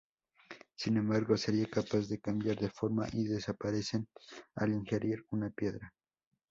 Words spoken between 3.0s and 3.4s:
y